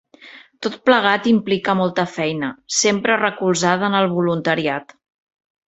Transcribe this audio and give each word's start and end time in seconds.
Tot 0.65 0.77
plegat 0.89 1.29
implica 1.31 1.75
molta 1.83 2.07
feina, 2.15 2.51
sempre 2.79 3.21
recolzada 3.23 3.91
en 3.93 4.01
el 4.03 4.13
voluntariat. 4.17 5.01